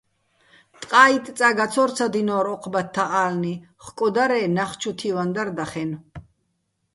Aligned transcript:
ტყა́იტტ 0.81 1.25
წა 1.37 1.49
გაცო́რცადინორ 1.57 2.45
ო́ჴ 2.53 2.63
ბათთა 2.73 3.05
ა́ლნი, 3.23 3.53
ხკო 3.85 4.07
დარ-ე́ 4.15 4.45
ნახ 4.55 4.71
ჩუ 4.79 4.91
თივაჼ 4.99 5.23
დარ 5.35 5.49
დახენო̆. 5.57 5.99